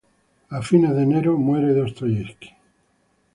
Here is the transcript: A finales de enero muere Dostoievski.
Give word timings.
A 0.55 0.59
finales 0.69 0.97
de 0.97 1.03
enero 1.07 1.31
muere 1.45 1.75
Dostoievski. 1.79 2.49